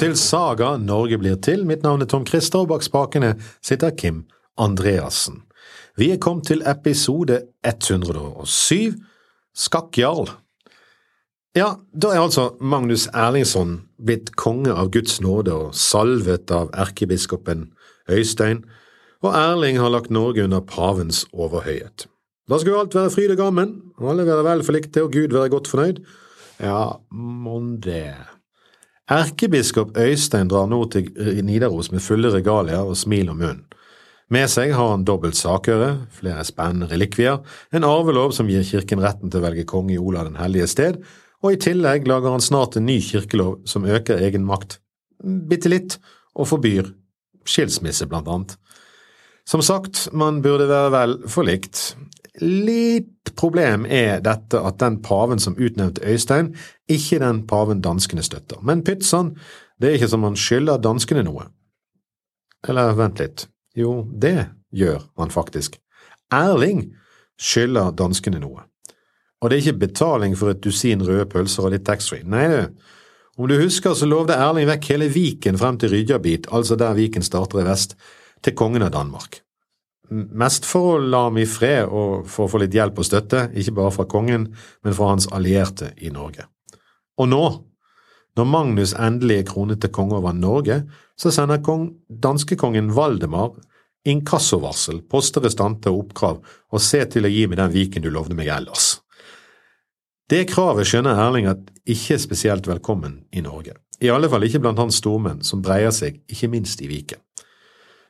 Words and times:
til 0.00 0.14
Saga 0.16 0.78
Norge 0.80 1.18
blir 1.20 1.36
til. 1.44 1.66
Mitt 1.68 1.82
navn 1.84 2.00
er 2.00 2.08
Tom 2.08 2.22
Christer, 2.24 2.62
og 2.62 2.70
bak 2.70 2.84
spakene 2.84 3.34
sitter 3.60 3.90
Kim 3.92 4.22
Andreassen. 4.56 5.42
Vi 5.98 6.08
er 6.14 6.20
kommet 6.22 6.46
til 6.48 6.62
episode 6.64 7.42
107, 7.66 8.94
Skakkjarl. 9.52 10.30
Ja, 11.58 11.74
da 11.92 12.14
er 12.14 12.22
altså 12.22 12.46
Magnus 12.64 13.10
Erlingsson 13.12 13.76
blitt 14.00 14.32
konge 14.40 14.72
av 14.72 14.88
Guds 14.94 15.18
nåde 15.20 15.52
og 15.52 15.76
salvet 15.76 16.48
av 16.54 16.72
erkebiskopen 16.72 17.68
Øystein, 18.08 18.64
og 19.20 19.36
Erling 19.36 19.82
har 19.82 19.92
lagt 19.92 20.08
Norge 20.14 20.48
under 20.48 20.64
pavens 20.64 21.26
overhøyhet. 21.34 22.08
Da 22.48 22.56
skulle 22.56 22.86
alt 22.86 22.96
være 22.96 23.12
fryd 23.12 23.36
og 23.36 23.42
gammen, 23.44 23.80
alle 24.00 24.24
være 24.24 24.48
vel 24.48 24.64
forlikte 24.64 25.04
og 25.04 25.12
Gud 25.12 25.36
være 25.36 25.52
godt 25.52 25.68
fornøyd. 25.68 26.04
Ja, 26.56 26.84
mon 27.12 27.74
det. 27.84 28.39
Erkebiskop 29.10 29.96
Øystein 29.98 30.48
drar 30.50 30.68
nå 30.70 30.84
til 30.92 31.08
Nidaros 31.42 31.90
med 31.90 32.02
fulle 32.04 32.30
regalier 32.30 32.86
og 32.86 32.98
smil 32.98 33.32
om 33.32 33.40
munnen. 33.42 33.64
Med 34.30 34.46
seg 34.46 34.70
har 34.78 34.92
han 34.92 35.02
dobbelt 35.02 35.34
sakøre, 35.34 36.04
flere 36.14 36.44
spennende 36.46 36.86
relikvier, 36.92 37.40
en 37.74 37.82
arvelov 37.82 38.30
som 38.36 38.46
gir 38.46 38.62
kirken 38.62 39.02
retten 39.02 39.26
til 39.26 39.40
å 39.40 39.42
velge 39.48 39.64
konge 39.66 39.96
i 39.96 39.98
Olav 39.98 40.28
den 40.28 40.38
hellige 40.38 40.68
sted, 40.70 41.00
og 41.42 41.56
i 41.56 41.58
tillegg 41.58 42.06
lager 42.06 42.36
han 42.36 42.44
snart 42.44 42.78
en 42.78 42.86
ny 42.86 43.00
kirkelov 43.02 43.64
som 43.66 43.88
øker 43.88 44.22
egen 44.22 44.46
makt 44.46 44.78
bitte 45.50 45.72
litt, 45.72 45.98
og 46.38 46.46
forbyr 46.52 46.92
skilsmisse, 47.50 48.06
blant 48.06 48.30
annet. 48.30 48.54
Som 49.42 49.64
sagt, 49.66 50.06
man 50.14 50.38
burde 50.44 50.70
være 50.70 50.94
vel 50.94 51.16
forlikt, 51.26 51.96
Litt 52.40 53.34
problem 53.36 53.84
er 53.84 54.22
dette 54.24 54.60
at 54.64 54.78
den 54.80 55.00
paven 55.04 55.40
som 55.42 55.58
utnevnte 55.60 56.04
Øystein, 56.08 56.54
ikke 56.88 57.20
den 57.20 57.42
paven 57.46 57.82
danskene 57.84 58.24
støtter. 58.24 58.62
Men 58.64 58.84
pytt 58.84 59.04
sann, 59.04 59.34
det 59.80 59.90
er 59.90 59.98
ikke 59.98 60.12
som 60.14 60.24
han 60.24 60.38
skylder 60.38 60.80
danskene 60.80 61.24
noe. 61.26 61.50
Eller 62.68 62.96
vent 62.96 63.20
litt, 63.20 63.46
jo, 63.76 64.06
det 64.12 64.50
gjør 64.72 65.04
han 65.20 65.32
faktisk. 65.32 65.76
Erling 66.32 66.86
skylder 67.40 67.92
danskene 67.96 68.40
noe. 68.40 68.64
Og 69.40 69.48
det 69.48 69.56
er 69.56 69.64
ikke 69.64 69.86
betaling 69.86 70.36
for 70.36 70.52
et 70.52 70.60
dusin 70.64 71.04
røde 71.04 71.26
pølser 71.28 71.68
og 71.68 71.74
litt 71.74 71.86
taxfree. 71.88 72.24
Nei, 72.28 72.46
du. 72.48 72.96
Om 73.40 73.48
du 73.48 73.56
husker, 73.56 73.94
så 73.96 74.08
lovde 74.08 74.36
Erling 74.36 74.68
vekk 74.68 74.90
hele 74.92 75.08
Viken 75.12 75.56
frem 75.60 75.78
til 75.80 75.94
Rydjabit, 75.94 76.50
altså 76.52 76.76
der 76.76 76.96
Viken 76.98 77.24
starter 77.24 77.62
i 77.62 77.68
vest, 77.68 77.96
til 78.44 78.56
kongen 78.56 78.84
av 78.84 78.92
Danmark. 78.92 79.40
Mest 80.10 80.66
for 80.66 80.96
å 80.96 81.00
la 81.02 81.24
ham 81.28 81.38
i 81.38 81.46
fred 81.46 81.86
og 81.86 82.26
for 82.30 82.46
å 82.46 82.50
få 82.50 82.60
litt 82.62 82.74
hjelp 82.74 82.98
og 82.98 83.06
støtte, 83.06 83.48
ikke 83.54 83.76
bare 83.78 83.94
fra 83.94 84.06
kongen, 84.10 84.48
men 84.82 84.96
fra 84.96 85.12
hans 85.12 85.28
allierte 85.30 85.92
i 86.02 86.10
Norge. 86.10 86.48
Og 87.20 87.30
nå, 87.30 87.44
når 88.38 88.48
Magnus 88.48 88.94
endelig 88.98 89.40
er 89.40 89.48
kronet 89.50 89.82
til 89.82 89.92
konge 89.94 90.18
over 90.18 90.34
Norge, 90.34 90.82
så 91.18 91.30
sender 91.34 91.62
kong, 91.62 91.90
danskekongen 92.08 92.90
Valdemar 92.96 93.52
inkassovarsel, 94.08 95.02
posterestante 95.10 95.90
og 95.92 96.06
oppkrav, 96.06 96.40
og 96.72 96.82
se 96.82 97.02
til 97.12 97.26
å 97.26 97.32
gi 97.32 97.46
meg 97.48 97.60
den 97.60 97.72
Viken 97.74 98.04
du 98.04 98.10
lovde 98.12 98.36
meg 98.36 98.50
ellers. 98.52 98.98
Det 100.30 100.46
kravet 100.48 100.86
skjønner 100.86 101.18
Erling 101.18 101.48
at 101.50 101.62
ikke 101.90 102.14
er 102.14 102.22
spesielt 102.22 102.68
velkommen 102.70 103.24
i 103.34 103.42
Norge, 103.44 103.74
i 104.00 104.08
alle 104.12 104.30
fall 104.32 104.46
ikke 104.46 104.62
blant 104.62 104.80
hans 104.80 105.00
stormenn, 105.02 105.42
som 105.44 105.62
breier 105.64 105.92
seg 105.92 106.22
ikke 106.30 106.48
minst 106.52 106.80
i 106.80 106.88
Viken. 106.88 107.20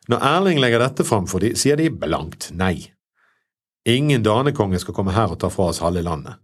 Når 0.08 0.24
Erling 0.24 0.60
legger 0.62 0.80
dette 0.80 1.04
fram 1.04 1.26
for 1.28 1.44
dem, 1.44 1.56
sier 1.58 1.76
de 1.76 1.90
blankt 1.92 2.48
nei. 2.56 2.92
Ingen 3.88 4.24
danekonge 4.24 4.80
skal 4.80 4.96
komme 4.96 5.12
her 5.16 5.32
og 5.32 5.40
ta 5.40 5.50
fra 5.52 5.70
oss 5.72 5.82
halve 5.84 6.02
landet. 6.04 6.40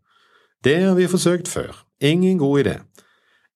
Det 0.65 0.77
har 0.83 0.97
vi 0.99 1.09
forsøkt 1.09 1.49
før. 1.49 1.73
Ingen 2.01 2.39
god 2.39 2.65
idé. 2.65 2.77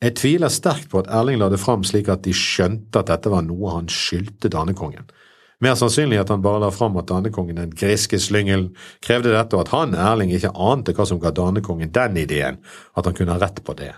Jeg 0.00 0.16
tviler 0.16 0.52
sterkt 0.52 0.88
på 0.92 1.02
at 1.02 1.10
Erling 1.12 1.40
la 1.40 1.50
det 1.52 1.60
fram 1.60 1.82
slik 1.84 2.08
at 2.08 2.22
de 2.24 2.32
skjønte 2.36 3.02
at 3.02 3.10
dette 3.10 3.32
var 3.32 3.44
noe 3.44 3.74
han 3.74 3.90
skyldte 3.92 4.48
danekongen. 4.52 5.10
Mer 5.60 5.76
sannsynlig 5.76 6.16
at 6.22 6.30
han 6.32 6.40
bare 6.40 6.62
la 6.62 6.70
fram 6.72 6.96
at 6.96 7.10
danekongen, 7.10 7.58
den 7.60 7.74
griske 7.76 8.16
slyngelen, 8.16 8.70
krevde 9.04 9.34
dette, 9.34 9.56
og 9.58 9.66
at 9.66 9.74
han, 9.74 9.92
Erling, 9.92 10.32
ikke 10.32 10.54
ante 10.56 10.94
hva 10.96 11.04
som 11.04 11.20
ga 11.20 11.34
danekongen 11.36 11.92
den 11.92 12.16
ideen, 12.16 12.62
at 12.96 13.04
han 13.04 13.16
kunne 13.16 13.36
ha 13.36 13.42
rett 13.42 13.60
på 13.66 13.76
det. 13.76 13.92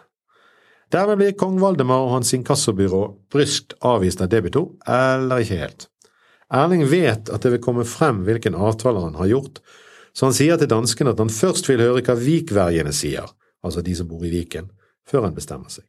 Dermed 0.93 1.23
blir 1.23 1.39
kong 1.39 1.61
Valdemar 1.63 2.03
og 2.09 2.17
hans 2.17 2.35
inkassobyrå 2.35 3.05
bryskt 3.33 3.79
avvist 3.87 4.21
av 4.25 4.33
debito, 4.35 4.73
eller 4.91 5.45
ikke 5.45 5.63
helt. 5.63 5.87
Erling 6.53 6.85
vet 6.91 7.31
at 7.33 7.45
det 7.45 7.55
vil 7.55 7.63
komme 7.65 7.85
frem 7.89 8.23
hvilken 8.27 8.57
avtaler 8.59 9.07
han 9.07 9.17
har 9.17 9.31
gjort, 9.31 9.63
så 10.13 10.29
han 10.29 10.37
sier 10.37 10.59
til 10.61 10.69
danskene 10.69 11.15
at 11.15 11.23
han 11.23 11.33
først 11.33 11.69
vil 11.71 11.81
høre 11.81 12.03
hva 12.05 12.17
vikverjene 12.19 12.93
sier, 12.93 13.31
altså 13.65 13.81
de 13.85 13.95
som 13.97 14.11
bor 14.11 14.25
i 14.27 14.33
Viken, 14.33 14.69
før 15.09 15.29
han 15.29 15.37
bestemmer 15.37 15.73
seg. 15.73 15.87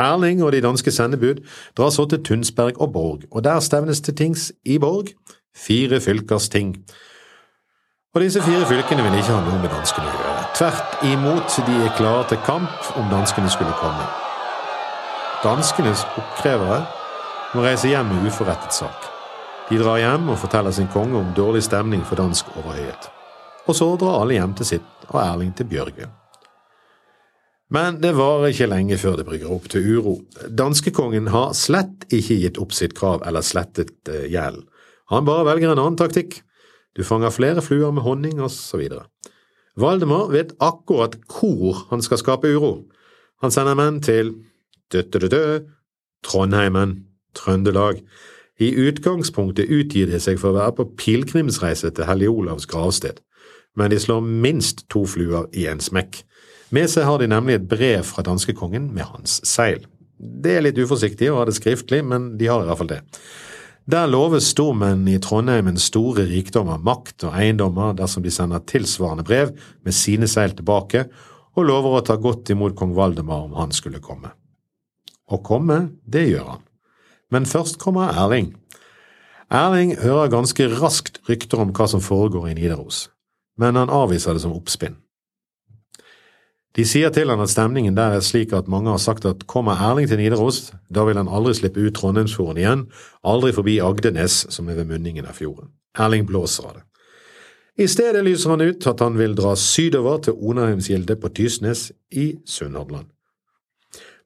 Erling 0.00 0.40
og 0.46 0.54
de 0.54 0.62
danske 0.64 0.92
sendebud 0.94 1.42
drar 1.76 1.92
så 1.92 2.06
til 2.08 2.22
Tunsberg 2.24 2.80
og 2.80 2.92
Borg, 2.94 3.28
og 3.30 3.44
der 3.44 3.60
stevnes 3.60 4.00
til 4.00 4.16
tings 4.16 4.48
i 4.64 4.78
Borg, 4.78 5.12
fire 5.52 6.00
fylkers 6.00 6.48
ting. 6.48 6.76
Og 8.14 8.24
disse 8.24 8.42
fire 8.42 8.64
fylkene 8.66 9.04
vil 9.04 9.20
ikke 9.20 9.34
ha 9.34 9.44
noe 9.44 9.60
med 9.60 9.70
danskene 9.74 10.08
å 10.08 10.16
gjøre. 10.16 10.48
Tvert 10.56 11.04
imot, 11.10 11.60
de 11.66 11.76
er 11.84 11.94
klare 11.98 12.24
til 12.32 12.40
kamp 12.48 12.90
om 12.96 13.12
danskene 13.12 13.52
skulle 13.52 13.76
komme. 13.82 14.08
Danskenes 15.44 16.06
oppkrevere 16.16 16.82
må 17.54 17.64
reise 17.66 17.90
hjem 17.90 18.10
med 18.10 18.30
uforrettet 18.30 18.74
sak. 18.76 19.19
De 19.70 19.78
drar 19.78 20.00
hjem 20.02 20.32
og 20.32 20.38
forteller 20.42 20.74
sin 20.74 20.88
konge 20.90 21.14
om 21.14 21.28
dårlig 21.36 21.60
stemning 21.62 22.00
for 22.02 22.18
dansk 22.18 22.48
overhøyhet. 22.58 23.04
Og 23.70 23.76
så 23.78 23.86
drar 24.00 24.24
alle 24.24 24.34
hjem 24.34 24.56
til 24.58 24.66
sitt 24.66 25.04
og 25.12 25.20
Erling 25.22 25.52
til 25.54 25.68
Bjørge. 25.70 26.08
Men 27.70 28.00
det 28.02 28.16
varer 28.18 28.50
ikke 28.50 28.66
lenge 28.66 28.98
før 28.98 29.20
det 29.20 29.28
brygger 29.28 29.52
opp 29.54 29.68
til 29.70 29.86
uro. 29.94 30.14
Danskekongen 30.58 31.28
har 31.30 31.52
slett 31.54 32.02
ikke 32.10 32.40
gitt 32.42 32.58
opp 32.58 32.74
sitt 32.74 32.96
krav 32.98 33.22
eller 33.22 33.46
slettet 33.46 33.94
uh, 34.10 34.24
gjelden. 34.26 34.64
Han 35.14 35.26
bare 35.28 35.46
velger 35.46 35.70
en 35.70 35.78
annen 35.78 35.98
taktikk. 35.98 36.40
Du 36.98 37.04
fanger 37.06 37.30
flere 37.30 37.62
fluer 37.62 37.94
med 37.94 38.02
honning, 38.02 38.42
osv. 38.42 38.82
Valdemar 39.78 40.32
vet 40.34 40.50
akkurat 40.58 41.14
hvor 41.30 41.84
han 41.92 42.02
skal 42.02 42.18
skape 42.18 42.50
uro. 42.50 42.72
Han 43.42 43.54
sender 43.54 43.78
menn 43.78 44.02
til 44.02 44.34
dø-dø-dø, 44.90 45.62
Trondheimen, 46.26 46.98
Trøndelag, 47.38 48.02
i 48.60 48.70
utgangspunktet 48.76 49.70
utgir 49.72 50.10
de 50.10 50.20
seg 50.20 50.38
for 50.40 50.52
å 50.52 50.58
være 50.58 50.76
på 50.78 50.88
pilegrimsreise 51.00 51.92
til 51.96 52.08
Hellig 52.08 52.28
Olavs 52.28 52.68
gravsted, 52.68 53.22
men 53.78 53.92
de 53.92 54.00
slår 54.00 54.20
minst 54.20 54.84
to 54.92 55.06
fluer 55.08 55.48
i 55.56 55.66
en 55.70 55.80
smekk. 55.80 56.22
Med 56.74 56.90
seg 56.92 57.08
har 57.08 57.18
de 57.18 57.30
nemlig 57.30 57.56
et 57.58 57.70
brev 57.70 58.04
fra 58.06 58.22
danskekongen 58.26 58.90
med 58.94 59.08
hans 59.08 59.40
seil. 59.48 59.86
Det 60.20 60.58
er 60.58 60.66
litt 60.66 60.78
uforsiktig 60.78 61.30
å 61.32 61.40
ha 61.40 61.46
det 61.48 61.56
skriftlig, 61.56 62.02
men 62.06 62.34
de 62.38 62.50
har 62.50 62.62
i 62.62 62.68
hvert 62.68 62.82
fall 62.82 62.92
det. 62.92 63.00
Der 63.90 64.06
loves 64.06 64.50
stormenn 64.52 65.08
i 65.08 65.16
Trondheim 65.22 65.70
en 65.70 65.80
store 65.80 66.26
rikdommer, 66.28 66.78
makt 66.78 67.24
og 67.26 67.34
eiendommer 67.34 67.96
dersom 67.98 68.22
de 68.22 68.30
sender 68.30 68.62
tilsvarende 68.68 69.24
brev 69.26 69.54
med 69.86 69.96
sine 69.96 70.28
seil 70.30 70.54
tilbake, 70.54 71.08
og 71.58 71.66
lover 71.66 71.96
å 71.98 72.04
ta 72.06 72.14
godt 72.20 72.52
imot 72.52 72.76
kong 72.78 72.92
Valdemar 72.94 73.48
om 73.48 73.56
han 73.58 73.72
skulle 73.74 74.02
komme. 74.04 74.30
Å 75.26 75.40
komme, 75.42 75.80
det 76.04 76.28
gjør 76.28 76.52
han. 76.52 76.66
Men 77.30 77.46
først 77.46 77.78
kommer 77.78 78.10
Erling. 78.10 78.54
Erling 79.50 79.96
hører 79.98 80.30
ganske 80.30 80.66
raskt 80.80 81.20
rykter 81.28 81.62
om 81.62 81.72
hva 81.74 81.86
som 81.90 82.02
foregår 82.02 82.50
i 82.50 82.56
Nidaros, 82.58 83.08
men 83.58 83.78
han 83.78 83.90
avviser 83.90 84.34
det 84.34 84.42
som 84.44 84.54
oppspinn. 84.54 84.98
De 86.78 86.84
sier 86.86 87.10
til 87.10 87.32
han 87.32 87.42
at 87.42 87.50
stemningen 87.50 87.96
der 87.96 88.14
er 88.14 88.22
slik 88.22 88.52
at 88.54 88.68
mange 88.70 88.92
har 88.92 89.00
sagt 89.02 89.24
at 89.26 89.42
kommer 89.50 89.74
Erling 89.74 90.06
til 90.08 90.20
Nidaros, 90.22 90.70
da 90.86 91.02
vil 91.08 91.18
han 91.18 91.30
aldri 91.30 91.56
slippe 91.58 91.82
ut 91.82 91.96
Trondheimsfjorden 91.98 92.62
igjen, 92.62 92.84
aldri 93.26 93.50
forbi 93.56 93.80
Agdenes, 93.82 94.44
som 94.54 94.70
er 94.70 94.78
ved 94.78 94.92
munningen 94.92 95.26
av 95.26 95.34
fjorden. 95.38 95.72
Erling 95.98 96.28
blåser 96.28 96.68
av 96.68 96.78
det. 96.78 96.84
I 97.80 97.88
stedet 97.90 98.22
lyser 98.22 98.54
han 98.54 98.62
ut 98.62 98.86
at 98.86 99.02
han 99.02 99.18
vil 99.18 99.34
dra 99.34 99.56
sydover 99.58 100.20
til 100.22 100.36
Onarheimsgildet 100.36 101.18
på 101.18 101.30
Tysnes 101.34 101.88
i 102.12 102.36
Sunnhordland. 102.46 103.08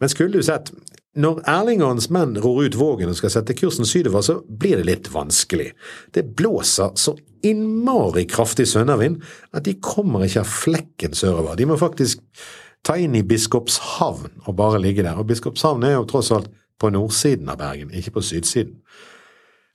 Men 0.00 0.11
skulle 0.12 0.38
du 0.38 0.46
sett, 0.46 0.73
når 1.14 1.44
Erling 1.46 1.82
og 1.85 1.93
hans 1.93 2.08
menn 2.11 2.35
ror 2.43 2.64
ut 2.64 2.76
Vågen 2.79 3.12
og 3.12 3.19
skal 3.19 3.31
sette 3.31 3.55
kursen 3.55 3.87
sydover, 3.87 4.25
så 4.26 4.41
blir 4.49 4.81
det 4.81 4.88
litt 4.88 5.11
vanskelig. 5.14 5.70
Det 6.14 6.26
blåser 6.38 6.96
så 6.99 7.14
innmari 7.44 8.25
kraftig 8.31 8.67
sønnavind 8.70 9.23
at 9.55 9.67
de 9.69 9.76
kommer 9.85 10.26
ikke 10.26 10.43
av 10.43 10.50
flekken 10.50 11.14
sørover. 11.14 11.58
De 11.58 11.69
må 11.70 11.79
faktisk 11.79 12.25
ta 12.85 12.96
inn 13.00 13.14
i 13.17 13.25
Biskopshavn 13.26 14.44
og 14.44 14.56
bare 14.58 14.82
ligge 14.82 15.05
der. 15.06 15.20
Og 15.20 15.29
Biskopshavn 15.31 15.87
er 15.87 15.99
jo 15.99 16.08
tross 16.11 16.32
alt 16.35 16.50
på 16.81 16.90
nordsiden 16.90 17.49
av 17.52 17.61
Bergen, 17.62 17.94
ikke 17.94 18.17
på 18.19 18.25
sydsiden. 18.26 18.81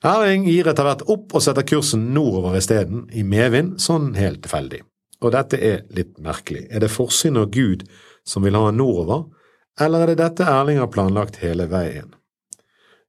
Erling 0.06 0.46
gir 0.48 0.68
etter 0.70 0.86
hvert 0.86 1.02
opp 1.12 1.34
og 1.36 1.42
setter 1.44 1.66
kursen 1.68 2.06
nordover 2.14 2.56
isteden, 2.56 3.06
i 3.12 3.24
medvind, 3.26 3.76
sånn 3.82 4.14
helt 4.16 4.40
tilfeldig. 4.44 4.80
Og 5.20 5.34
dette 5.34 5.58
er 5.60 5.82
litt 5.92 6.14
merkelig. 6.24 6.64
Er 6.72 6.80
det 6.80 6.92
forsyn 6.92 7.36
og 7.40 7.52
Gud 7.52 7.84
som 8.28 8.46
vil 8.46 8.56
ha 8.56 8.68
han 8.68 8.80
nordover? 8.80 9.26
Eller 9.78 10.02
er 10.02 10.12
det 10.12 10.22
dette 10.22 10.48
Erling 10.48 10.80
har 10.80 10.90
planlagt 10.92 11.38
hele 11.44 11.68
veien? 11.70 12.10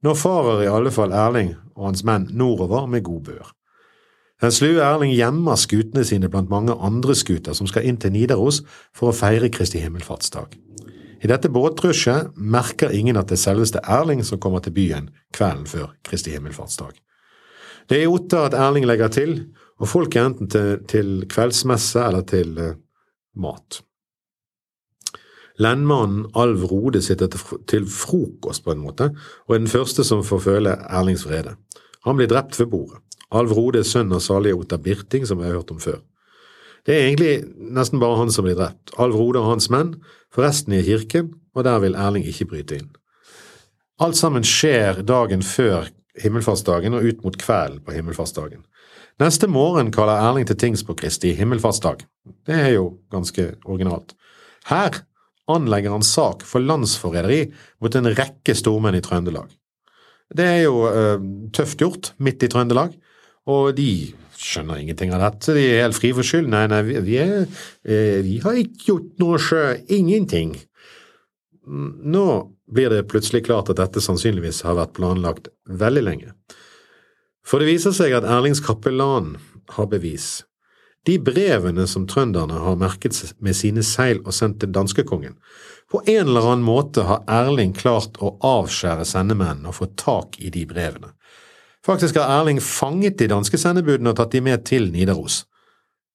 Nå 0.02 0.13
farer 0.18 0.63
i 0.63 0.69
alle 0.69 0.92
fall 0.94 1.13
Erling 1.13 1.56
og 1.75 1.92
hans 1.92 2.06
menn 2.08 2.28
nordover 2.34 2.88
med 2.90 3.06
god 3.06 3.25
bør. 3.30 3.52
Den 4.42 4.54
slue 4.54 4.81
Erling 4.81 5.13
gjemmer 5.13 5.60
skutene 5.60 6.04
sine 6.08 6.30
blant 6.31 6.50
mange 6.50 6.74
andre 6.74 7.13
skuter 7.18 7.54
som 7.58 7.69
skal 7.69 7.86
inn 7.86 8.00
til 8.02 8.13
Nidaros 8.16 8.63
for 8.98 9.12
å 9.12 9.16
feire 9.16 9.52
Kristi 9.54 9.81
himmelfartsdag. 9.84 10.58
I 11.22 11.30
dette 11.30 11.52
båtrushet 11.54 12.34
merker 12.34 12.94
ingen 12.98 13.19
at 13.22 13.30
det 13.30 13.38
er 13.38 13.44
selveste 13.44 13.84
Erling 13.86 14.24
som 14.25 14.42
kommer 14.42 14.64
til 14.66 14.74
byen 14.74 15.12
kvelden 15.38 15.68
før 15.69 15.92
Kristi 16.07 16.34
himmelfartsdag. 16.34 16.96
Det 17.86 18.00
er 18.00 18.07
i 18.07 18.10
Otta 18.10 18.48
at 18.48 18.57
Erling 18.57 18.88
legger 18.90 19.14
til, 19.14 19.36
og 19.78 19.90
folk 19.90 20.16
er 20.16 20.31
enten 20.31 20.50
til, 20.50 20.81
til 20.90 21.28
kveldsmesse 21.30 22.02
eller 22.02 22.25
til 22.25 22.57
uh, 22.57 22.74
mat. 23.38 23.84
Lendmannen 25.59 26.27
Alv 26.36 26.63
Rode 26.71 27.01
sitter 27.01 27.31
til 27.68 27.88
frokost, 27.89 28.63
på 28.63 28.71
en 28.71 28.83
måte, 28.83 29.12
og 29.48 29.56
er 29.56 29.63
den 29.63 29.71
første 29.71 30.06
som 30.07 30.24
får 30.24 30.45
føle 30.45 30.77
Erlings 30.89 31.25
vrede. 31.27 31.57
Han 32.06 32.18
blir 32.18 32.30
drept 32.31 32.59
ved 32.59 32.71
bordet. 32.71 33.01
Alv 33.31 33.53
Rode 33.56 33.80
er 33.80 33.88
sønn 33.88 34.12
av 34.12 34.24
salige 34.24 34.57
Otta 34.57 34.77
Birting, 34.77 35.27
som 35.27 35.39
vi 35.39 35.48
har 35.48 35.59
hørt 35.59 35.71
om 35.71 35.80
før. 35.80 36.01
Det 36.88 36.95
er 36.95 37.06
egentlig 37.06 37.33
nesten 37.77 38.01
bare 38.01 38.18
han 38.18 38.31
som 38.33 38.48
blir 38.48 38.57
drept. 38.57 38.94
Alv 39.00 39.15
Rode 39.15 39.39
og 39.39 39.51
hans 39.53 39.69
menn, 39.69 39.95
forresten 40.33 40.74
i 40.75 40.81
kirken, 40.83 41.33
og 41.56 41.68
der 41.68 41.80
vil 41.83 41.95
Erling 42.00 42.25
ikke 42.27 42.50
bryte 42.51 42.80
inn. 42.80 42.89
Alt 44.01 44.18
sammen 44.18 44.44
skjer 44.47 45.04
dagen 45.06 45.44
før 45.45 45.92
himmelfartsdagen 46.19 46.95
og 46.97 47.06
ut 47.06 47.24
mot 47.24 47.38
kvelden 47.38 47.83
på 47.86 47.94
himmelfartsdagen. 47.95 48.63
Neste 49.21 49.47
morgen 49.51 49.92
kaller 49.94 50.18
Erling 50.18 50.47
til 50.50 50.57
tings 50.57 50.83
på 50.83 50.95
Kristi 50.97 51.36
himmelfartsdag. 51.38 52.01
Det 52.47 52.57
er 52.57 52.74
jo 52.74 52.97
ganske 53.13 53.51
originalt. 53.65 54.15
Her 54.65 55.04
anlegger 55.56 55.94
han 55.95 56.06
sak 56.06 56.45
for 56.48 56.63
landsforræderi 56.63 57.44
mot 57.83 57.98
en 57.98 58.12
rekke 58.15 58.56
stormenn 58.57 58.98
i 58.98 59.03
Trøndelag. 59.06 59.51
Det 60.31 60.48
er 60.48 60.62
jo 60.63 60.86
uh, 60.88 61.21
tøft 61.56 61.81
gjort, 61.81 62.13
midt 62.24 62.45
i 62.45 62.50
Trøndelag, 62.51 62.95
og 63.51 63.74
de 63.75 64.13
skjønner 64.42 64.80
ingenting 64.81 65.12
av 65.13 65.21
dette. 65.25 65.56
De 65.57 65.65
er 65.68 65.83
helt 65.83 65.98
fri 65.98 66.13
for 66.15 66.25
skyld. 66.25 66.48
Nei, 66.51 66.63
nei, 66.71 66.81
vi, 66.88 66.98
vi, 67.06 67.18
er, 67.21 67.44
uh, 67.45 68.19
vi 68.25 68.39
har 68.44 68.59
ikke 68.62 68.88
gjort 68.88 69.21
noe 69.21 69.42
sjø. 69.42 69.65
Ingenting. 69.92 70.56
Nå 71.68 72.25
blir 72.71 72.94
det 72.94 73.07
plutselig 73.12 73.44
klart 73.45 73.69
at 73.71 73.81
dette 73.81 74.01
sannsynligvis 74.04 74.63
har 74.65 74.80
vært 74.80 74.95
planlagt 74.97 75.51
veldig 75.68 76.06
lenge. 76.07 76.31
For 77.45 77.62
det 77.62 77.69
viser 77.71 77.94
seg 77.95 78.15
at 78.15 78.27
Erlings 78.27 78.62
kapellan 78.63 79.36
har 79.75 79.89
bevis. 79.92 80.42
De 81.06 81.18
brevene 81.19 81.88
som 81.89 82.06
trønderne 82.07 82.59
har 82.62 82.77
merket 82.77 83.18
med 83.42 83.57
sine 83.57 83.81
seil 83.86 84.19
og 84.21 84.36
sendt 84.38 84.59
til 84.62 84.74
danskekongen. 84.74 85.33
På 85.92 86.03
en 86.06 86.27
eller 86.27 86.45
annen 86.51 86.65
måte 86.65 87.07
har 87.07 87.24
Erling 87.27 87.74
klart 87.74 88.19
å 88.21 88.36
avskjære 88.45 89.07
sendemennene 89.09 89.71
og 89.71 89.80
få 89.80 89.89
tak 89.98 90.38
i 90.39 90.51
de 90.53 90.63
brevene. 90.69 91.15
Faktisk 91.86 92.19
har 92.21 92.30
Erling 92.38 92.62
fanget 92.62 93.18
de 93.18 93.31
danske 93.31 93.57
sendebudene 93.57 94.13
og 94.13 94.19
tatt 94.19 94.36
de 94.36 94.44
med 94.45 94.62
til 94.69 94.92
Nidaros. 94.94 95.42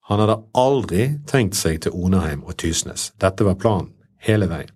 Han 0.07 0.23
hadde 0.23 0.39
aldri 0.55 1.09
tenkt 1.27 1.59
seg 1.59 1.83
til 1.83 1.95
Onaheim 1.99 2.45
og 2.47 2.55
Tysnes. 2.63 3.11
Dette 3.19 3.45
var 3.45 3.59
planen 3.59 3.91
hele 4.23 4.47
veien. 4.47 4.71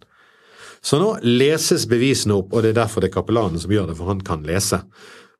Så 0.82 0.98
nå 0.98 1.12
leses 1.22 1.84
bevisene 1.86 2.34
opp, 2.40 2.54
og 2.54 2.64
det 2.64 2.72
er 2.72 2.80
derfor 2.80 3.04
det 3.04 3.10
er 3.10 3.18
kapellanen 3.20 3.60
som 3.60 3.70
gjør 3.70 3.90
det, 3.90 3.96
for 3.98 4.10
han 4.10 4.22
kan 4.26 4.42
lese. 4.48 4.80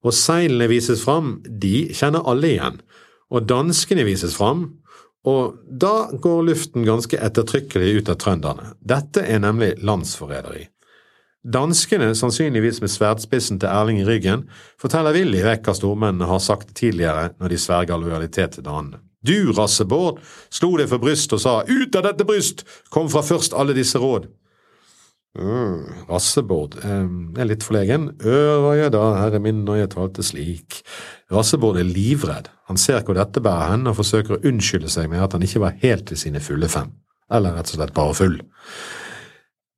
Og 0.04 0.14
seilene 0.14 0.68
vises 0.70 1.02
fram, 1.02 1.38
de 1.44 1.88
kjenner 1.96 2.22
alle 2.28 2.54
igjen 2.54 2.78
og 3.30 3.46
danskene 3.48 4.04
vises 4.06 4.34
fram, 4.36 4.66
og 5.28 5.60
da 5.66 6.08
går 6.16 6.44
luften 6.48 6.86
ganske 6.88 7.18
ettertrykkelig 7.20 8.00
ut 8.00 8.12
av 8.12 8.20
trønderne. 8.22 8.74
Dette 8.80 9.24
er 9.26 9.42
nemlig 9.42 9.74
landsforræderi. 9.84 10.64
Danskene, 11.40 12.10
sannsynligvis 12.16 12.82
med 12.84 12.92
sverdspissen 12.92 13.60
til 13.60 13.70
Erling 13.72 14.00
i 14.02 14.04
ryggen, 14.04 14.42
forteller 14.80 15.16
villig 15.16 15.40
vekk 15.46 15.68
hva 15.68 15.76
stormennene 15.76 16.28
har 16.28 16.42
sagt 16.44 16.74
tidligere 16.76 17.30
når 17.40 17.52
de 17.52 17.60
sverger 17.60 18.00
lojalitet 18.00 18.58
til 18.58 18.66
danene. 18.66 19.00
Du, 19.24 19.52
rasse 19.56 19.84
Bård, 19.84 20.20
slo 20.52 20.74
deg 20.80 20.88
for 20.88 21.00
bryst 21.00 21.32
og 21.36 21.40
sa 21.42 21.60
ut 21.68 21.96
av 21.96 22.06
dette 22.08 22.24
bryst, 22.28 22.64
kom 22.92 23.08
fra 23.12 23.24
først 23.24 23.56
alle 23.56 23.76
disse 23.76 24.00
råd. 24.00 24.28
Mm, 25.38 26.06
Rassebord 26.08 26.74
eh, 26.82 27.10
er 27.38 27.46
litt 27.46 27.62
forlegen. 27.62 28.08
Øver 28.18 28.80
jeg 28.80 28.92
da, 28.96 29.02
herre 29.20 29.38
min, 29.42 29.62
når 29.66 29.84
jeg 29.84 29.92
talte 29.94 30.24
slik. 30.26 30.80
Rassebord 31.30 31.78
er 31.78 31.86
livredd. 31.86 32.50
Han 32.70 32.80
ser 32.80 33.04
hvor 33.06 33.14
dette 33.18 33.42
bærer 33.42 33.76
hen, 33.76 33.86
og 33.86 33.98
forsøker 34.00 34.36
å 34.36 34.42
unnskylde 34.50 34.90
seg 34.90 35.10
med 35.12 35.22
at 35.22 35.36
han 35.36 35.46
ikke 35.46 35.62
var 35.62 35.78
helt 35.84 36.08
til 36.10 36.18
sine 36.18 36.42
fulle 36.42 36.68
fem, 36.70 36.90
eller 37.30 37.54
rett 37.54 37.70
og 37.70 37.78
slett 37.78 37.94
bare 37.94 38.16
full. 38.18 38.36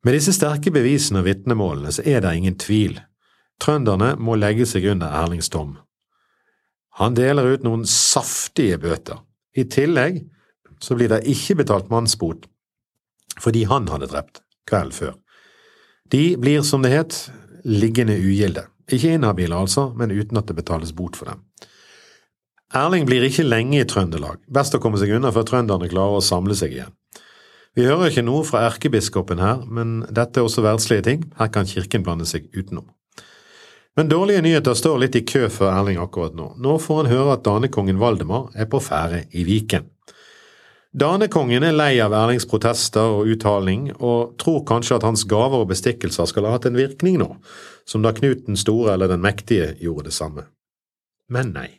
Med 0.03 0.17
disse 0.17 0.35
sterke 0.35 0.73
bevisene 0.75 1.21
og 1.21 1.29
vitnemålene 1.29 1.93
så 1.95 2.05
er 2.09 2.25
det 2.25 2.35
ingen 2.37 2.57
tvil. 2.59 2.97
Trønderne 3.63 4.17
må 4.19 4.35
legge 4.41 4.67
seg 4.67 4.89
under 4.91 5.13
Erlings 5.21 5.53
dom. 5.53 5.77
Han 6.99 7.15
deler 7.17 7.55
ut 7.55 7.65
noen 7.65 7.85
saftige 7.89 8.81
bøter. 8.83 9.21
I 9.57 9.69
tillegg 9.71 10.25
så 10.83 10.97
blir 10.99 11.13
det 11.13 11.23
ikke 11.31 11.61
betalt 11.61 11.93
mannsbot 11.93 12.49
fordi 13.41 13.63
han 13.65 13.87
hadde 13.89 14.11
drept 14.11 14.43
kvelden 14.69 14.93
før. 14.93 15.15
De 16.13 16.37
blir, 16.37 16.61
som 16.63 16.83
det 16.85 16.93
het, 16.93 17.19
liggende 17.65 18.19
ugilde. 18.21 18.67
Ikke 18.93 19.15
inhabile, 19.17 19.57
altså, 19.57 19.89
men 19.97 20.13
uten 20.13 20.37
at 20.37 20.51
det 20.51 20.59
betales 20.59 20.93
bot 20.93 21.17
for 21.17 21.31
dem. 21.31 21.45
Erling 22.77 23.07
blir 23.09 23.25
ikke 23.25 23.45
lenge 23.45 23.81
i 23.81 23.87
Trøndelag, 23.89 24.41
best 24.49 24.77
å 24.77 24.81
komme 24.81 25.01
seg 25.01 25.13
unna 25.17 25.33
før 25.33 25.45
trønderne 25.49 25.89
klarer 25.93 26.21
å 26.21 26.25
samle 26.25 26.57
seg 26.57 26.73
igjen. 26.77 26.93
Vi 27.77 27.87
hører 27.89 28.11
ikke 28.11 28.25
noe 28.25 28.45
fra 28.45 28.67
erkebiskopen 28.69 29.41
her, 29.41 29.63
men 29.65 30.03
dette 30.09 30.41
er 30.41 30.45
også 30.45 30.65
verdslige 30.65 31.07
ting, 31.07 31.23
her 31.39 31.49
kan 31.53 31.69
kirken 31.69 32.05
blande 32.05 32.29
seg 32.29 32.51
utenom. 32.53 32.85
Men 33.97 34.09
dårlige 34.09 34.45
nyheter 34.45 34.77
står 34.77 35.01
litt 35.03 35.17
i 35.17 35.25
kø 35.29 35.47
for 35.53 35.69
Erling 35.69 36.01
akkurat 36.01 36.37
nå. 36.37 36.55
Nå 36.61 36.79
får 36.81 37.03
han 37.03 37.11
høre 37.13 37.37
at 37.37 37.45
danekongen 37.45 38.01
Valdemar 38.01 38.49
er 38.57 38.69
på 38.73 38.81
ferde 38.81 39.27
i 39.37 39.45
Viken. 39.49 39.89
Danekongen 40.93 41.65
er 41.65 41.73
lei 41.73 41.93
av 42.05 42.13
Erlings 42.13 42.45
protester 42.45 43.15
og 43.17 43.29
uttaling, 43.33 43.87
og 43.97 44.35
tror 44.41 44.61
kanskje 44.69 44.99
at 44.99 45.07
hans 45.07 45.23
gaver 45.25 45.63
og 45.65 45.71
bestikkelser 45.71 46.29
skal 46.29 46.45
ha 46.45 46.51
hatt 46.53 46.67
en 46.69 46.77
virkning 46.77 47.17
nå, 47.23 47.31
som 47.89 48.05
da 48.05 48.13
Knut 48.13 48.45
den 48.45 48.59
store 48.61 48.93
eller 48.93 49.09
den 49.09 49.23
mektige 49.25 49.71
gjorde 49.81 50.11
det 50.11 50.17
samme. 50.19 50.45
Men 51.33 51.55
nei. 51.55 51.71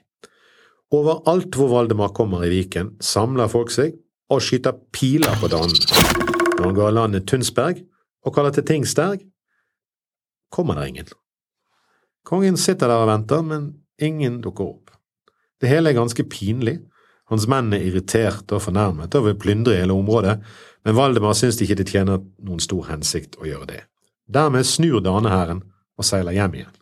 Overalt 0.94 1.54
hvor 1.58 1.70
Valdemar 1.70 2.10
kommer 2.18 2.42
i 2.46 2.50
Viken, 2.50 2.96
samler 3.02 3.52
folk 3.54 3.70
seg 3.74 4.00
og 4.34 4.42
skyter 4.42 4.80
piler 4.94 5.38
på 5.38 5.50
danen. 5.52 5.78
Når 6.58 6.66
han 6.66 6.78
går 6.80 6.96
landet 6.98 7.28
Tunsberg 7.30 7.84
og 8.26 8.34
kaller 8.34 8.56
til 8.56 8.66
Tingsterg, 8.66 9.22
kommer 10.50 10.80
det 10.80 10.88
ingen. 10.90 11.14
Kongen 12.26 12.58
sitter 12.58 12.90
der 12.90 13.06
og 13.06 13.12
venter, 13.12 13.46
men 13.46 13.70
ingen 14.02 14.42
dukker 14.42 14.72
opp. 14.72 14.94
Det 15.62 15.70
hele 15.70 15.92
er 15.92 16.00
ganske 16.02 16.26
pinlig, 16.26 16.80
hans 17.32 17.48
menn 17.50 17.74
er 17.76 17.86
irriterte 17.88 18.58
og 18.58 18.66
fornærmet 18.66 19.16
og 19.16 19.28
vil 19.28 19.40
plyndre 19.40 19.78
hele 19.80 19.96
området, 19.96 20.38
men 20.84 20.98
Valdemar 20.98 21.36
syns 21.38 21.62
ikke 21.64 21.78
det 21.80 21.88
tjener 21.92 22.22
noen 22.44 22.62
stor 22.64 22.90
hensikt 22.90 23.38
å 23.40 23.48
gjøre 23.48 23.70
det. 23.70 23.82
Dermed 24.28 24.68
snur 24.68 25.04
danehæren 25.04 25.64
og 25.98 26.08
seiler 26.08 26.36
hjem 26.36 26.60
igjen. 26.60 26.76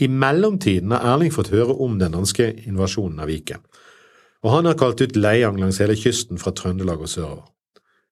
I 0.00 0.08
mellomtiden 0.10 0.90
har 0.94 1.04
Erling 1.12 1.30
fått 1.32 1.52
høre 1.54 1.76
om 1.84 1.98
den 2.00 2.16
danske 2.16 2.48
invasjonen 2.66 3.20
av 3.22 3.30
Viken, 3.30 3.62
og 4.44 4.52
han 4.52 4.68
har 4.68 4.78
kalt 4.80 5.00
ut 5.00 5.16
Leiang 5.16 5.60
langs 5.60 5.78
hele 5.80 5.96
kysten 5.96 6.40
fra 6.40 6.52
Trøndelag 6.52 7.00
og 7.00 7.08
sørover. 7.08 7.46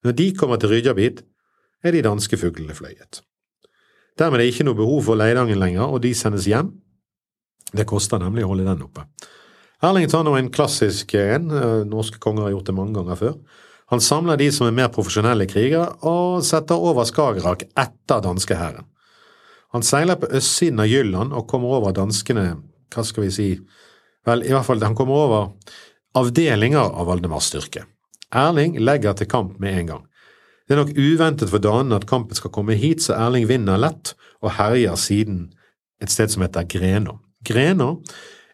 Når 0.02 0.16
de 0.18 0.30
kommer 0.36 0.58
til 0.58 0.72
Rydjabit, 0.72 1.22
er 1.82 1.94
de 1.94 2.04
danske 2.06 2.38
fuglene 2.38 2.74
fløyet. 2.74 3.20
Dermed 4.18 4.38
er 4.38 4.44
det 4.44 4.52
ikke 4.52 4.66
noe 4.68 4.78
behov 4.78 5.02
for 5.08 5.18
Leidangen 5.18 5.60
lenger, 5.60 5.88
og 5.88 6.02
de 6.04 6.14
sendes 6.14 6.46
hjem. 6.48 6.70
Det 7.72 7.88
koster 7.88 8.20
nemlig 8.20 8.44
å 8.44 8.52
holde 8.52 8.66
den 8.68 8.84
oppe. 8.84 9.06
Erling 9.82 10.06
tar 10.06 10.22
nå 10.22 10.36
en 10.38 10.50
klassisk 10.54 11.14
en, 11.18 11.50
eh, 11.50 11.84
norske 11.84 12.20
konger 12.22 12.42
har 12.46 12.50
gjort 12.54 12.66
det 12.66 12.74
mange 12.74 12.94
ganger 12.94 13.16
før. 13.18 13.34
Han 13.90 14.00
samler 14.00 14.38
de 14.38 14.50
som 14.52 14.66
er 14.66 14.76
mer 14.76 14.88
profesjonelle 14.88 15.46
krigere, 15.46 15.88
og 16.02 16.44
setter 16.44 16.74
over 16.78 17.04
Skagerrak 17.04 17.64
etter 17.76 18.22
danskehæren. 18.22 18.86
Han 19.72 19.82
seiler 19.82 20.16
på 20.16 20.30
østsiden 20.30 20.80
av 20.80 20.86
Jylland 20.86 21.32
og 21.32 21.48
kommer 21.48 21.68
over 21.80 21.92
danskene, 21.92 22.62
hva 22.94 23.04
skal 23.04 23.24
vi 23.24 23.30
si, 23.30 23.60
vel, 24.24 24.44
i 24.44 24.52
hvert 24.52 24.64
fall 24.64 24.80
han 24.84 24.94
kommer 24.94 25.14
over 25.14 25.52
avdelinger 26.14 26.92
av 26.92 27.06
Valdemars 27.08 27.50
styrke. 27.50 27.84
Erling 28.32 28.78
legger 28.78 29.14
til 29.14 29.26
kamp 29.26 29.58
med 29.60 29.78
en 29.78 29.86
gang. 29.86 30.06
Det 30.68 30.76
er 30.76 30.84
nok 30.84 30.96
uventet 30.96 31.50
for 31.50 31.58
danene 31.58 31.96
at 31.96 32.06
kampen 32.06 32.36
skal 32.36 32.52
komme 32.52 32.76
hit, 32.78 33.02
så 33.02 33.16
Erling 33.16 33.48
vinner 33.48 33.80
lett 33.80 34.14
og 34.42 34.54
herjer 34.60 34.94
siden 34.94 35.50
et 36.00 36.12
sted 36.12 36.30
som 36.30 36.42
heter 36.42 36.68
Grenå. 36.68 37.18
Grenå 37.44 37.96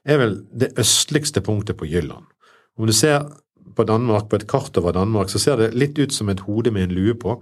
er 0.09 0.21
vel 0.23 0.38
det 0.57 0.73
østligste 0.81 1.43
punktet 1.45 1.79
på 1.79 1.88
Jylland. 1.88 2.27
Om 2.79 2.88
du 2.88 2.95
ser 2.97 3.27
på 3.77 3.85
Danmark, 3.85 4.29
på 4.31 4.38
et 4.38 4.49
kart 4.49 4.77
over 4.81 4.95
Danmark, 4.97 5.31
så 5.31 5.38
ser 5.38 5.61
det 5.61 5.75
litt 5.77 5.99
ut 5.99 6.15
som 6.15 6.29
et 6.33 6.43
hode 6.47 6.73
med 6.75 6.88
en 6.88 6.97
lue 6.97 7.15
på, 7.19 7.38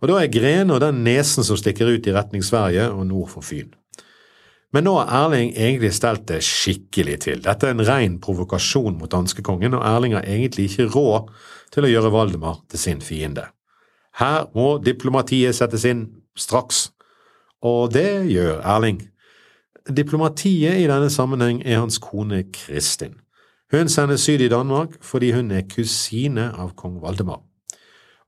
og 0.00 0.08
da 0.08 0.16
er 0.20 0.32
Grene 0.32 0.76
og 0.76 0.80
den 0.84 1.02
nesen 1.04 1.44
som 1.44 1.58
stikker 1.60 1.90
ut 1.90 2.06
i 2.08 2.14
retning 2.16 2.44
Sverige 2.44 2.88
og 2.90 3.06
nord 3.08 3.28
for 3.34 3.44
Fyn. 3.44 3.72
Men 4.72 4.86
nå 4.86 4.94
har 5.00 5.10
Erling 5.24 5.50
egentlig 5.50 5.90
stelt 5.96 6.28
det 6.30 6.44
skikkelig 6.46 7.16
til. 7.26 7.40
Dette 7.42 7.66
er 7.66 7.74
en 7.74 7.86
ren 7.86 8.18
provokasjon 8.22 9.00
mot 9.00 9.10
danskekongen, 9.10 9.74
og 9.74 9.82
Erling 9.86 10.14
har 10.14 10.28
egentlig 10.28 10.68
ikke 10.70 10.92
råd 10.94 11.32
til 11.74 11.86
å 11.86 11.90
gjøre 11.90 12.12
Valdemar 12.14 12.60
til 12.70 12.78
sin 12.78 13.02
fiende. 13.02 13.48
Her 14.20 14.46
må 14.54 14.76
diplomatiet 14.82 15.58
settes 15.58 15.84
inn 15.88 16.06
straks, 16.38 16.88
og 17.66 17.90
det 17.94 18.30
gjør 18.30 18.62
Erling. 18.62 19.02
Diplomatiet 19.88 20.82
i 20.82 20.88
denne 20.90 21.10
sammenheng 21.10 21.62
er 21.64 21.80
hans 21.80 21.98
kone 22.02 22.42
Kristin. 22.52 23.16
Hun 23.72 23.88
sendes 23.88 24.26
syd 24.26 24.42
i 24.42 24.50
Danmark 24.50 24.98
fordi 25.04 25.30
hun 25.32 25.50
er 25.54 25.68
kusine 25.70 26.50
av 26.52 26.74
kong 26.76 27.00
Valdemar. 27.02 27.40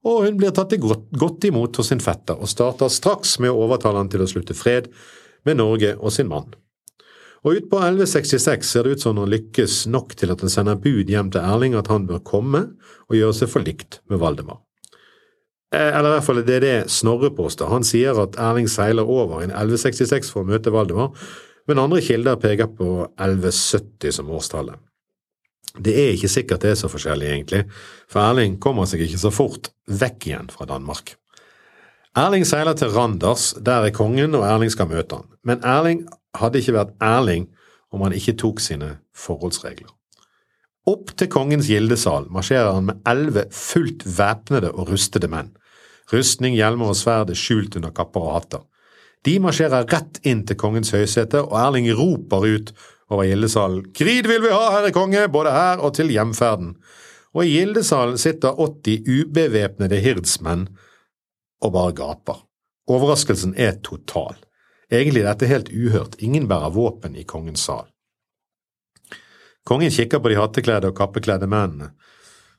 og 0.03 0.25
hun 0.25 0.35
blir 0.37 0.51
tatt 0.51 0.73
godt, 0.81 1.45
imot 1.45 1.77
hos 1.77 1.93
sin 1.93 2.01
fetter 2.03 2.35
og 2.35 2.49
starter 2.51 2.89
straks 2.91 3.37
med 3.39 3.53
å 3.53 3.61
overtale 3.69 4.01
han 4.01 4.09
til 4.11 4.25
å 4.25 4.27
slutte 4.27 4.55
fred 4.55 4.89
med 5.47 5.61
Norge 5.61 5.95
og 5.95 6.11
sin 6.11 6.27
mann. 6.27 6.49
Og 7.47 7.59
utpå 7.59 7.79
1166 7.79 8.67
ser 8.67 8.83
det 8.83 8.97
ut 8.97 9.05
som 9.05 9.19
han 9.19 9.31
lykkes 9.31 9.87
nok 9.87 10.17
til 10.19 10.35
at 10.35 10.43
han 10.43 10.51
sender 10.51 10.79
bud 10.83 11.11
hjem 11.11 11.31
til 11.31 11.43
Erling 11.43 11.79
at 11.79 11.91
han 11.91 12.07
bør 12.07 12.23
komme 12.27 12.65
og 13.09 13.17
gjøre 13.19 13.35
seg 13.35 13.51
forlikt 13.51 14.01
med 14.11 14.19
Valdemar. 14.23 14.59
Eh, 15.73 15.89
eller 15.97 16.11
i 16.11 16.15
hvert 16.17 16.27
fall 16.27 16.43
det 16.45 16.59
er 16.59 16.65
det 16.67 16.77
Snorre 16.93 17.33
påstår. 17.35 17.71
Han 17.73 17.87
sier 17.87 18.19
at 18.21 18.37
Erling 18.41 18.69
seiler 18.71 19.09
over 19.09 19.41
i 19.41 19.49
1166 19.49 20.33
for 20.35 20.45
å 20.45 20.51
møte 20.53 20.73
Valdemar, 20.75 21.15
men 21.71 21.81
andre 21.81 22.03
kilder 22.05 22.41
peker 22.43 22.69
på 22.77 22.91
1170 23.17 24.19
som 24.19 24.33
årstallet. 24.35 24.77
Det 25.73 25.95
er 25.97 26.13
ikke 26.13 26.29
sikkert 26.29 26.65
det 26.65 26.75
er 26.75 26.81
så 26.83 26.91
forskjellig, 26.93 27.31
egentlig, 27.33 27.63
for 28.11 28.21
Erling 28.21 28.59
kommer 28.61 28.89
seg 28.89 29.07
ikke 29.07 29.23
så 29.23 29.33
fort 29.33 29.71
vekk 29.89 30.29
igjen 30.29 30.53
fra 30.53 30.69
Danmark. 30.69 31.15
Erling 32.19 32.45
seiler 32.45 32.77
til 32.77 32.93
Randers, 32.93 33.55
der 33.57 33.87
er 33.89 33.95
kongen, 33.97 34.37
og 34.37 34.45
Erling 34.45 34.73
skal 34.75 34.91
møte 34.91 35.23
han. 35.23 35.31
Men 35.49 35.65
Erling 35.65 36.05
hadde 36.37 36.61
ikke 36.61 36.77
vært 36.77 36.93
Erling 37.01 37.49
om 37.93 38.05
han 38.05 38.13
ikke 38.17 38.37
tok 38.43 38.61
sine 38.61 38.99
forholdsregler. 39.17 39.89
Opp 40.93 41.15
til 41.17 41.31
kongens 41.31 41.71
gildesal 41.71 42.27
marsjerer 42.35 42.75
han 42.75 42.89
med 42.91 43.01
elleve 43.09 43.47
fullt 43.55 44.03
væpnede 44.19 44.75
og 44.75 44.91
rustede 44.91 45.31
menn. 45.31 45.53
Rustning, 46.11 46.57
hjelmer 46.59 46.93
og 46.93 46.99
sverd 46.99 47.31
er 47.31 47.39
skjult 47.39 47.77
under 47.79 47.95
kapper 47.95 48.27
og 48.27 48.35
hatter. 48.37 48.65
De 49.23 49.37
marsjerer 49.39 49.87
rett 49.87 50.19
inn 50.27 50.43
til 50.47 50.59
kongens 50.59 50.91
høysete, 50.95 51.45
og 51.45 51.55
Erling 51.61 51.87
roper 51.95 52.47
ut 52.49 52.73
over 53.13 53.29
gildesalen 53.29 53.85
Krid 53.95 54.27
vil 54.27 54.43
vi 54.43 54.51
ha, 54.51 54.63
herre 54.75 54.91
konge, 54.95 55.29
både 55.31 55.53
her 55.55 55.83
og 55.85 55.95
til 55.99 56.11
hjemferden. 56.11 56.75
Og 57.33 57.47
i 57.47 57.55
gildesalen 57.55 58.19
sitter 58.21 58.59
80 58.59 59.07
ubevæpnede 59.07 60.01
hirdsmenn 60.05 60.67
og 61.63 61.75
bare 61.77 61.95
gaper. 61.97 62.43
Overraskelsen 62.91 63.55
er 63.57 63.79
total. 63.85 64.35
Egentlig 64.93 65.23
er 65.23 65.31
dette 65.31 65.49
helt 65.49 65.71
uhørt, 65.73 66.19
ingen 66.19 66.49
bærer 66.51 66.75
våpen 66.75 67.15
i 67.17 67.25
kongens 67.25 67.63
sal. 67.69 67.87
Kongen 69.65 69.95
kikker 69.95 70.21
på 70.21 70.33
de 70.33 70.41
hattekledde 70.41 70.91
og 70.91 70.99
kappekledde 70.99 71.47
mennene. 71.47 71.93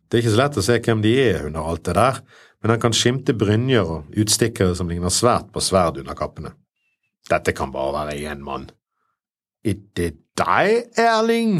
Det 0.08 0.18
er 0.18 0.24
ikke 0.24 0.34
så 0.34 0.40
lett 0.40 0.58
å 0.58 0.64
se 0.64 0.80
hvem 0.80 1.04
de 1.04 1.12
er 1.20 1.46
under 1.50 1.68
alt 1.68 1.84
det 1.86 1.98
der, 1.98 2.22
men 2.64 2.72
han 2.72 2.80
kan 2.80 2.96
skimte 2.96 3.36
brynjer 3.36 3.84
og 3.84 4.16
utstikkere 4.16 4.76
som 4.80 4.88
ligner 4.88 5.12
svært 5.12 5.50
på 5.52 5.60
sverd 5.60 6.00
under 6.00 6.16
kappene. 6.16 6.54
Dette 7.28 7.52
kan 7.56 7.72
bare 7.76 7.92
være 7.98 8.32
én 8.32 8.44
mann. 8.44 8.70
Er 9.68 9.76
deg, 10.00 10.88
Erling? 11.00 11.60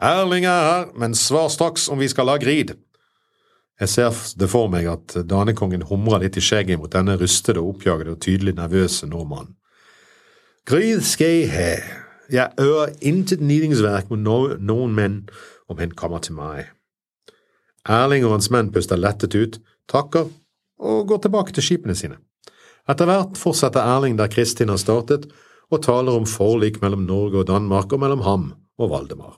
Erling 0.00 0.46
er 0.48 0.64
her, 0.64 0.86
men 0.96 1.14
svar 1.14 1.48
straks 1.52 1.88
om 1.92 2.00
vi 2.00 2.08
skal 2.08 2.32
ha 2.32 2.38
grid. 2.40 2.72
Jeg 3.80 3.88
ser 3.88 4.16
det 4.40 4.48
for 4.50 4.72
meg 4.72 4.88
at 4.90 5.14
danekongen 5.28 5.84
humrer 5.86 6.24
litt 6.24 6.40
i 6.40 6.42
skjegget 6.42 6.80
mot 6.80 6.92
denne 6.92 7.14
rustede, 7.20 7.60
oppjagede 7.60 8.16
og 8.16 8.22
tydelig 8.24 8.56
nervøse 8.56 9.06
nordmannen. 9.06 9.54
Grid 10.66 11.04
skal 11.06 11.34
jeg 11.36 11.52
ha. 11.52 11.70
Jeg 12.32 12.52
ører 12.60 12.96
intet 13.00 13.40
nidingsverk 13.40 14.10
mot 14.10 14.20
no 14.20 14.38
noen 14.56 14.96
menn 14.96 15.20
om 15.68 15.78
hen 15.80 15.92
kommer 15.96 16.24
til 16.24 16.36
meg. 16.36 16.72
Erling 17.88 18.26
og 18.26 18.34
hans 18.36 18.50
menn 18.52 18.72
puster 18.72 19.00
lettet 19.00 19.36
ut, 19.36 19.60
takker 19.90 20.28
og 20.78 21.08
går 21.10 21.24
tilbake 21.24 21.54
til 21.54 21.64
skipene 21.64 21.96
sine. 21.98 22.18
Etter 22.88 23.08
hvert 23.08 23.36
fortsetter 23.36 23.84
Erling 23.84 24.16
der 24.16 24.30
Kristin 24.32 24.72
har 24.72 24.80
startet, 24.80 25.26
og 25.68 25.82
taler 25.84 26.16
om 26.16 26.24
forlik 26.24 26.78
mellom 26.80 27.04
Norge 27.04 27.42
og 27.42 27.48
Danmark 27.50 27.92
og 27.92 28.00
mellom 28.00 28.22
ham 28.24 28.44
og 28.80 28.90
Valdemar. 28.92 29.34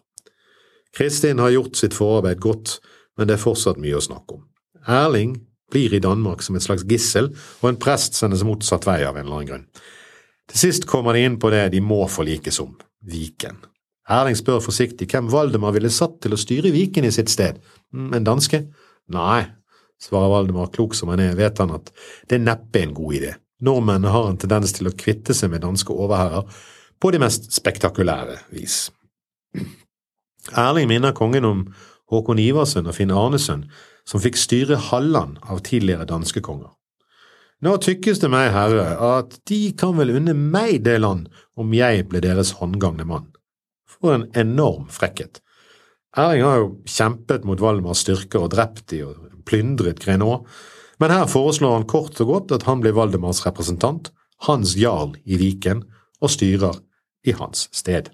Kristin 0.95 1.41
har 1.43 1.51
gjort 1.55 1.79
sitt 1.79 1.95
forarbeid 1.97 2.39
godt, 2.43 2.77
men 3.19 3.27
det 3.27 3.35
er 3.35 3.43
fortsatt 3.43 3.81
mye 3.83 3.99
å 3.99 4.05
snakke 4.05 4.37
om. 4.39 4.45
Erling 4.87 5.35
blir 5.71 5.95
i 5.95 6.03
Danmark 6.03 6.43
som 6.43 6.57
et 6.59 6.65
slags 6.67 6.87
gissel, 6.87 7.33
og 7.63 7.67
en 7.71 7.81
prest 7.83 8.19
sendes 8.19 8.45
motsatt 8.47 8.87
vei 8.87 9.01
av 9.07 9.19
en 9.19 9.27
eller 9.27 9.41
annen 9.41 9.51
grunn. 9.51 9.67
Til 10.51 10.63
sist 10.67 10.87
kommer 10.91 11.15
de 11.15 11.27
inn 11.27 11.39
på 11.43 11.51
det 11.51 11.69
de 11.75 11.83
må 11.83 12.03
forlikes 12.11 12.59
om– 12.63 12.77
Viken. 13.11 13.59
Erling 14.11 14.37
spør 14.37 14.59
forsiktig 14.63 15.07
hvem 15.11 15.31
Valdemar 15.31 15.73
ville 15.77 15.91
satt 15.95 16.19
til 16.23 16.35
å 16.35 16.41
styre 16.41 16.73
Viken 16.75 17.07
i 17.07 17.13
sitt 17.15 17.31
sted. 17.33 17.61
Mm, 17.95 18.11
en 18.19 18.27
danske? 18.27 18.65
Nei, 19.15 19.47
svarer 20.03 20.33
Valdemar, 20.33 20.73
klok 20.75 20.97
som 20.97 21.13
han 21.13 21.23
er, 21.23 21.37
vet 21.39 21.61
han 21.63 21.75
at 21.77 21.93
det 22.29 22.39
er 22.39 22.47
neppe 22.47 22.83
en 22.83 22.97
god 22.97 23.19
idé. 23.21 23.35
Nordmennene 23.61 24.13
har 24.15 24.31
en 24.31 24.41
tendens 24.41 24.73
til 24.77 24.89
å 24.89 24.97
kvitte 24.97 25.37
seg 25.37 25.53
med 25.53 25.65
danske 25.65 25.93
overherrer 25.93 26.49
på 27.01 27.13
de 27.13 27.21
mest 27.21 27.51
spektakulære 27.53 28.39
vis. 28.55 28.89
Erling 30.57 30.89
minner 30.89 31.17
kongen 31.17 31.47
om 31.49 31.63
Håkon 32.11 32.41
Iversen 32.43 32.89
og 32.89 32.97
Finn 32.97 33.13
Arnesen, 33.15 33.67
som 34.09 34.23
fikk 34.23 34.39
styre 34.41 34.79
Halland 34.89 35.39
av 35.47 35.61
tidligere 35.67 36.09
danske 36.09 36.43
konger. 36.43 36.73
Nå 37.61 37.75
tykkes 37.85 38.23
det 38.23 38.31
meg, 38.33 38.49
herre, 38.55 38.95
at 39.21 39.37
de 39.51 39.61
kan 39.77 39.93
vel 39.99 40.15
unne 40.17 40.33
meg 40.33 40.81
det 40.87 40.97
land 41.03 41.29
om 41.61 41.75
jeg 41.77 42.07
ble 42.09 42.23
deres 42.25 42.55
håndgangne 42.57 43.05
mann. 43.05 43.29
For 43.85 44.17
en 44.17 44.31
enorm 44.39 44.89
frekkhet. 44.89 45.43
Erling 46.17 46.43
har 46.47 46.63
jo 46.63 46.71
kjempet 46.89 47.45
mot 47.47 47.61
Valdemars 47.61 48.01
styrker 48.03 48.47
og 48.47 48.55
drept 48.57 48.87
de 48.91 49.05
og 49.07 49.29
plyndret 49.51 49.99
Grenaa, 50.05 50.45
men 51.01 51.13
her 51.15 51.27
foreslår 51.27 51.79
han 51.79 51.89
kort 51.91 52.19
og 52.23 52.31
godt 52.31 52.55
at 52.55 52.69
han 52.69 52.83
blir 52.85 52.95
Valdemars 52.95 53.43
representant, 53.47 54.13
hans 54.47 54.77
jarl 54.79 55.17
i 55.25 55.41
Viken, 55.41 55.83
og 56.21 56.33
styrer 56.33 56.79
i 57.27 57.35
hans 57.37 57.67
sted. 57.77 58.11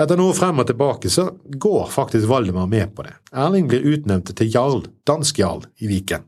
Etter 0.00 0.16
noe 0.16 0.32
frem 0.32 0.62
og 0.62 0.68
tilbake 0.68 1.10
så 1.12 1.26
går 1.60 1.90
faktisk 1.92 2.28
Valdemar 2.30 2.68
med 2.70 2.94
på 2.96 3.04
det. 3.04 3.12
Erling 3.36 3.68
blir 3.68 3.84
utnevnt 3.84 4.32
til 4.36 4.52
jarl, 4.52 4.86
dansk 5.08 5.42
jarl, 5.42 5.66
i 5.84 5.90
Viken. 5.90 6.24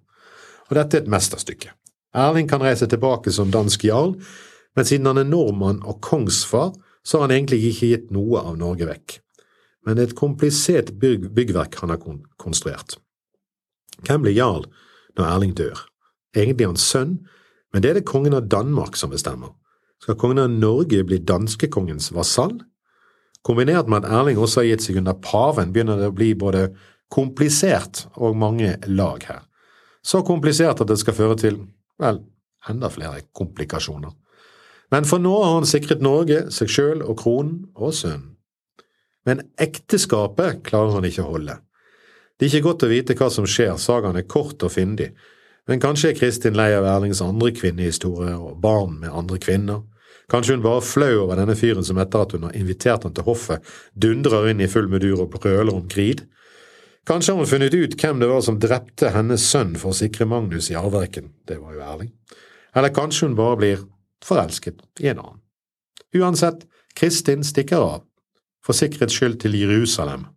Og 0.69 0.77
dette 0.77 0.99
er 0.99 1.05
et 1.05 1.12
mesterstykke. 1.12 1.73
Erling 2.12 2.49
kan 2.51 2.61
reise 2.61 2.89
tilbake 2.89 3.33
som 3.33 3.53
dansk 3.53 3.87
jarl, 3.89 4.19
men 4.77 4.89
siden 4.89 5.09
han 5.09 5.23
er 5.23 5.29
nordmann 5.29 5.81
og 5.89 6.03
kongsfar, 6.05 6.75
så 7.05 7.19
har 7.19 7.29
han 7.29 7.37
egentlig 7.39 7.62
ikke 7.71 7.89
gitt 7.95 8.12
noe 8.15 8.45
av 8.45 8.59
Norge 8.61 8.89
vekk. 8.89 9.17
Men 9.87 9.97
det 9.97 10.05
er 10.05 10.12
et 10.12 10.21
komplisert 10.21 10.93
bygg 11.01 11.31
byggverk 11.35 11.81
han 11.81 11.91
har 11.95 12.03
konstruert. 12.41 12.99
Hvem 14.00 14.25
blir 14.25 14.37
jarl 14.37 14.66
når 15.18 15.28
Erling 15.28 15.56
dør. 15.56 15.84
Egentlig 16.37 16.66
hans 16.66 16.84
sønn, 16.88 17.18
men 17.72 17.84
det 17.84 17.90
er 17.90 18.00
det 18.00 18.08
kongen 18.08 18.37
av 18.37 18.49
Danmark 18.52 18.96
som 18.96 19.12
bestemmer. 19.12 19.52
Skal 20.02 20.18
kongen 20.18 20.42
av 20.42 20.50
Norge 20.50 21.04
bli 21.06 21.20
danskekongens 21.22 22.11
vasall? 22.16 22.56
Kombinert 23.46 23.88
med 23.90 24.04
at 24.04 24.11
Erling 24.11 24.38
også 24.38 24.62
har 24.62 24.70
gitt 24.70 24.84
seg 24.87 24.99
under 25.00 25.18
paven, 25.18 25.72
begynner 25.75 26.00
det 26.00 26.11
å 26.11 26.16
bli 26.16 26.32
både 26.38 26.68
komplisert 27.12 28.06
og 28.14 28.38
mange 28.38 28.76
lag 28.88 29.25
her. 29.28 29.42
Så 30.02 30.22
komplisert 30.26 30.80
at 30.82 30.90
det 30.90 30.99
skal 30.99 31.16
føre 31.16 31.38
til, 31.38 31.61
vel, 32.02 32.22
enda 32.70 32.90
flere 32.90 33.22
komplikasjoner. 33.37 34.14
Men 34.92 35.06
for 35.08 35.22
nå 35.22 35.32
har 35.40 35.56
han 35.56 35.68
sikret 35.68 36.02
Norge, 36.04 36.46
seg 36.52 36.70
sjøl 36.70 37.02
og 37.02 37.16
kronen 37.22 37.62
og 37.75 37.94
sønnen. 37.96 38.28
Men 39.26 39.44
ekteskapet 39.62 40.64
klarer 40.66 40.96
han 40.96 41.06
ikke 41.06 41.22
å 41.22 41.34
holde. 41.37 41.61
Det 42.39 42.47
er 42.47 42.51
ikke 42.51 42.69
godt 42.71 42.87
å 42.87 42.91
vite 42.91 43.17
hva 43.19 43.29
som 43.31 43.47
skjer, 43.47 43.77
sagaen 43.79 44.19
er 44.19 44.29
kort 44.29 44.62
og 44.65 44.73
fyndig, 44.75 45.12
men 45.71 45.83
kanskje 45.83 46.11
er 46.11 46.19
Kristin 46.19 46.57
lei 46.59 46.73
av 46.75 46.87
Erlings 46.89 47.23
andre 47.23 47.53
kvinnehistorier 47.55 48.41
og 48.41 48.59
barn 48.62 48.99
med 49.03 49.15
andre 49.15 49.39
kvinner. 49.43 49.85
Kanskje 50.33 50.57
hun 50.57 50.65
bare 50.65 50.83
flau 50.83 51.12
over 51.25 51.39
denne 51.39 51.55
fyren 51.59 51.85
som 51.87 52.01
etter 52.03 52.25
at 52.25 52.33
hun 52.35 52.49
har 52.49 52.57
invitert 52.59 53.05
han 53.07 53.15
til 53.15 53.27
hoffet, 53.27 53.62
dundrer 53.95 54.49
inn 54.51 54.62
i 54.62 54.71
full 54.71 54.89
mudur 54.91 55.25
og 55.27 55.35
brøler 55.37 55.75
om 55.75 55.87
krid. 55.91 56.25
Kanskje 57.07 57.35
har 57.35 57.43
hun 57.43 57.51
funnet 57.51 57.75
ut 57.75 57.97
hvem 57.99 58.23
det 58.23 58.31
var 58.31 58.43
som 58.47 58.59
drepte 58.62 59.11
hennes 59.15 59.45
sønn 59.45 59.75
for 59.79 59.93
å 59.93 59.99
sikre 59.99 60.27
Magnus 60.31 60.71
i 60.71 60.79
arverekken, 60.79 61.33
det 61.47 61.59
var 61.61 61.77
jo 61.77 61.87
Erling. 61.87 62.12
Eller 62.75 62.95
kanskje 62.95 63.29
hun 63.29 63.39
bare 63.39 63.59
blir 63.61 63.83
forelsket 64.25 64.81
i 65.03 65.11
en 65.12 65.21
annen. 65.23 65.41
Uansett, 66.17 66.67
Kristin 66.95 67.43
stikker 67.45 67.83
av, 67.83 68.03
for 68.62 68.77
sikkerhets 68.77 69.17
skyld 69.17 69.41
til 69.43 69.57
Jerusalem, 69.59 70.29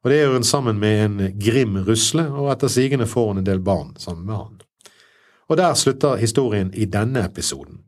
og 0.00 0.10
det 0.10 0.20
gjør 0.22 0.38
hun 0.38 0.46
sammen 0.48 0.78
med 0.80 1.02
en 1.04 1.40
grim 1.40 1.76
rusle, 1.84 2.24
og 2.32 2.48
etter 2.54 2.72
sigende 2.72 3.08
får 3.08 3.32
hun 3.32 3.42
en 3.42 3.46
del 3.46 3.60
barn 3.64 3.92
sammen 4.00 4.24
med 4.28 4.36
han. 4.38 4.60
Og 5.50 5.58
der 5.60 5.74
slutter 5.76 6.20
historien 6.20 6.70
i 6.72 6.86
denne 6.88 7.24
episoden. 7.26 7.82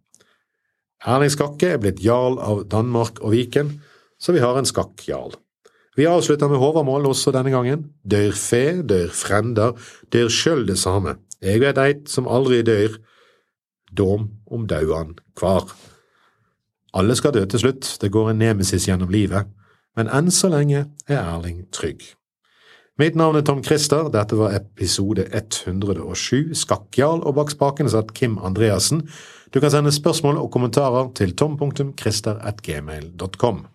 Erling 1.08 1.32
Skakke 1.32 1.72
er 1.74 1.80
blitt 1.82 2.02
jarl 2.04 2.36
av 2.42 2.66
Danmark 2.70 3.22
og 3.22 3.32
Viken, 3.32 3.78
så 4.20 4.34
vi 4.36 4.42
har 4.42 4.58
en 4.58 4.68
skakkjarl. 4.68 5.34
Vi 5.96 6.06
avslutter 6.08 6.48
med 6.48 6.60
Håvamål 6.60 7.08
også 7.10 7.32
denne 7.34 7.52
gangen. 7.52 7.88
Dør 8.04 8.36
fe, 8.36 8.80
dør 8.86 9.10
frender, 9.12 9.74
dør 10.12 10.30
sjøl 10.32 10.66
det 10.68 10.78
samme. 10.80 11.16
Jeg 11.42 11.60
vet 11.64 11.80
eit 11.80 12.12
som 12.12 12.28
aldri 12.30 12.62
dør, 12.64 12.94
dom 13.92 14.28
om 14.46 14.68
dauan 14.68 15.16
kvar. 15.36 15.66
Alle 16.96 17.16
skal 17.16 17.34
dø 17.34 17.42
til 17.48 17.60
slutt, 17.60 17.96
det 18.00 18.12
går 18.12 18.30
en 18.30 18.40
nemesis 18.40 18.86
gjennom 18.88 19.10
livet 19.12 19.48
men 19.96 20.08
enn 20.08 20.30
så 20.32 20.48
lenge 20.52 20.86
er 21.08 21.20
Erling 21.20 21.66
trygg. 21.74 22.00
Mitt 23.00 23.16
navn 23.16 23.36
er 23.38 23.44
Tom 23.46 23.62
Christer, 23.64 24.10
dette 24.12 24.36
var 24.36 24.52
episode 24.54 25.24
107, 25.32 26.54
Skakkjarl, 26.60 27.22
og 27.24 27.34
bak 27.38 27.50
spakene 27.50 27.90
satt 27.90 28.14
Kim 28.14 28.38
Andreassen. 28.38 29.08
Du 29.54 29.60
kan 29.64 29.70
sende 29.72 29.92
spørsmål 29.92 30.36
og 30.40 30.50
kommentarer 30.52 31.08
til 31.16 31.36
tom.christer.gmail.com. 31.36 33.66